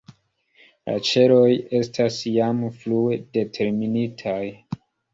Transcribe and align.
La 0.89 0.95
ĉeloj 1.09 1.43
estas 1.81 2.19
jam 2.39 2.65
frue 2.81 3.23
determinitaj. 3.39 4.43